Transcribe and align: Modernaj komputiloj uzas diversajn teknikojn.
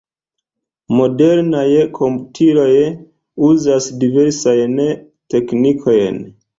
Modernaj 0.99 1.65
komputiloj 1.99 2.73
uzas 3.53 3.93
diversajn 4.05 4.79
teknikojn. 5.37 6.25